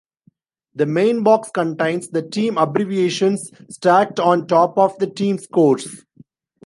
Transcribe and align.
The 0.73 0.87
main 0.87 1.21
box 1.21 1.51
contains 1.53 2.07
the 2.09 2.23
team 2.23 2.57
abbreviations, 2.57 3.51
stacked 3.69 4.19
on 4.19 4.47
top 4.47 4.75
of 4.79 4.97
the 4.97 5.05
team 5.05 5.37
scores. 5.37 6.07